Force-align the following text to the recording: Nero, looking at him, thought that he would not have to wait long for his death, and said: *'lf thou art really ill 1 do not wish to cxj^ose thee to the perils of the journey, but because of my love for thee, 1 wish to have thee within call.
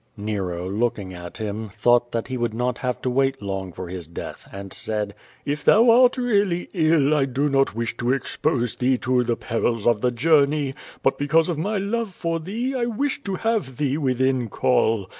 Nero, 0.17 0.67
looking 0.67 1.13
at 1.13 1.37
him, 1.37 1.69
thought 1.77 2.11
that 2.11 2.27
he 2.27 2.35
would 2.35 2.55
not 2.55 2.79
have 2.79 3.03
to 3.03 3.09
wait 3.11 3.39
long 3.39 3.71
for 3.71 3.87
his 3.87 4.07
death, 4.07 4.49
and 4.51 4.73
said: 4.73 5.13
*'lf 5.45 5.63
thou 5.63 5.91
art 5.91 6.17
really 6.17 6.69
ill 6.73 7.11
1 7.11 7.33
do 7.33 7.47
not 7.47 7.75
wish 7.75 7.95
to 7.97 8.05
cxj^ose 8.05 8.79
thee 8.79 8.97
to 8.97 9.23
the 9.23 9.35
perils 9.37 9.85
of 9.85 10.01
the 10.01 10.09
journey, 10.09 10.73
but 11.03 11.19
because 11.19 11.49
of 11.49 11.59
my 11.59 11.77
love 11.77 12.15
for 12.15 12.39
thee, 12.39 12.73
1 12.73 12.97
wish 12.97 13.23
to 13.23 13.35
have 13.35 13.77
thee 13.77 13.95
within 13.95 14.49
call. 14.49 15.07